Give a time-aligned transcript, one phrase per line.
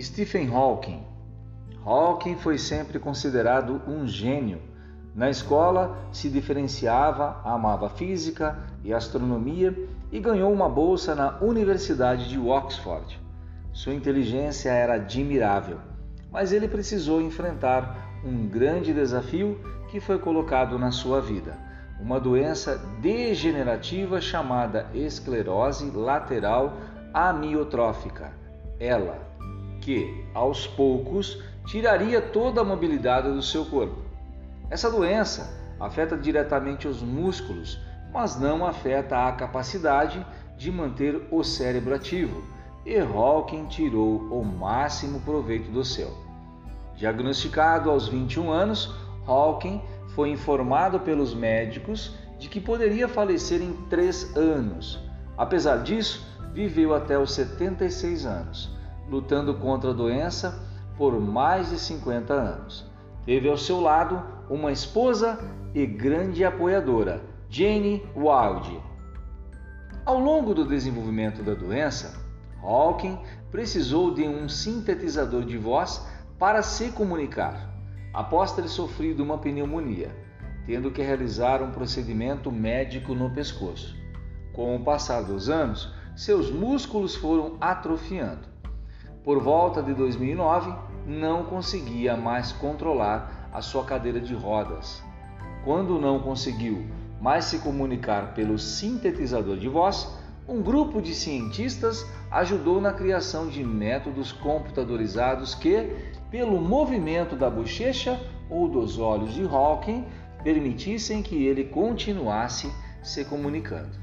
[0.00, 1.02] Stephen Hawking.
[1.84, 4.60] Hawking foi sempre considerado um gênio.
[5.14, 9.76] Na escola se diferenciava, amava física e astronomia
[10.10, 13.20] e ganhou uma bolsa na Universidade de Oxford.
[13.72, 15.78] Sua inteligência era admirável,
[16.30, 21.58] mas ele precisou enfrentar um grande desafio que foi colocado na sua vida:
[22.00, 26.74] uma doença degenerativa chamada esclerose lateral
[27.12, 28.32] amiotrófica.
[28.78, 29.18] Ela
[29.80, 33.96] que, aos poucos, tiraria toda a mobilidade do seu corpo.
[34.70, 37.78] Essa doença afeta diretamente os músculos,
[38.12, 40.24] mas não afeta a capacidade
[40.56, 42.42] de manter o cérebro ativo,
[42.84, 46.12] e Hawking tirou o máximo proveito do seu.
[46.96, 48.94] Diagnosticado aos 21 anos,
[49.26, 49.80] Hawking
[50.14, 55.00] foi informado pelos médicos de que poderia falecer em três anos.
[55.36, 58.80] Apesar disso, viveu até os 76 anos
[59.10, 60.62] lutando contra a doença
[60.96, 62.86] por mais de 50 anos.
[63.26, 65.38] Teve ao seu lado uma esposa
[65.74, 68.80] e grande apoiadora, Jane Wilde.
[70.06, 72.18] Ao longo do desenvolvimento da doença,
[72.62, 73.18] Hawking
[73.50, 76.06] precisou de um sintetizador de voz
[76.38, 77.68] para se comunicar,
[78.12, 80.14] após ter sofrido uma pneumonia,
[80.66, 83.96] tendo que realizar um procedimento médico no pescoço.
[84.52, 88.50] Com o passar dos anos, seus músculos foram atrofiando
[89.24, 90.72] por volta de 2009,
[91.06, 95.02] não conseguia mais controlar a sua cadeira de rodas.
[95.64, 96.86] Quando não conseguiu
[97.20, 100.18] mais se comunicar pelo sintetizador de voz,
[100.50, 105.88] um grupo de cientistas ajudou na criação de métodos computadorizados que,
[106.28, 108.20] pelo movimento da bochecha
[108.50, 110.04] ou dos olhos de Hawking,
[110.42, 112.68] permitissem que ele continuasse
[113.00, 113.96] se comunicando.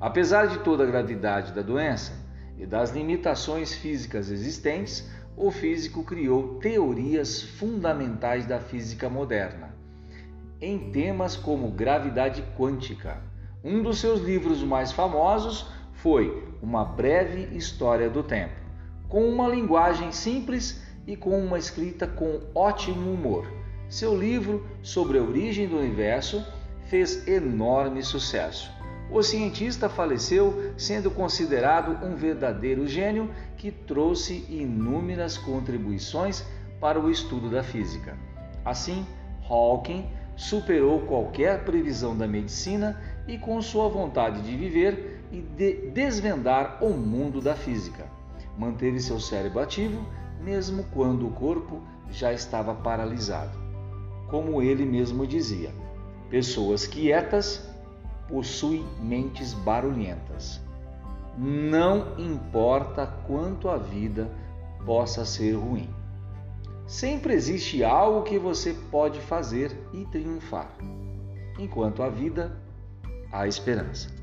[0.00, 2.12] Apesar de toda a gravidade da doença,
[2.56, 9.74] e das limitações físicas existentes, o físico criou teorias fundamentais da física moderna.
[10.60, 13.22] Em temas como gravidade quântica,
[13.64, 18.54] um dos seus livros mais famosos foi Uma Breve História do Tempo,
[19.08, 23.46] com uma linguagem simples e com uma escrita com ótimo humor.
[23.88, 26.44] Seu livro sobre a origem do universo
[26.88, 28.80] fez enorme sucesso
[29.12, 36.44] o cientista faleceu sendo considerado um verdadeiro gênio que trouxe inúmeras contribuições
[36.80, 38.16] para o estudo da física.
[38.64, 39.04] Assim,
[39.48, 40.08] Hawking
[40.40, 46.88] superou qualquer previsão da medicina e, com sua vontade de viver e de desvendar o
[46.88, 48.06] mundo da física,
[48.56, 50.02] manteve seu cérebro ativo
[50.40, 53.52] mesmo quando o corpo já estava paralisado.
[54.30, 55.70] Como ele mesmo dizia,
[56.30, 57.68] pessoas quietas
[58.26, 60.58] possui mentes barulhentas.
[61.36, 64.30] Não importa quanto a vida
[64.86, 65.99] possa ser ruim.
[66.90, 70.76] Sempre existe algo que você pode fazer e triunfar.
[71.56, 72.60] Enquanto a vida,
[73.30, 74.19] há esperança.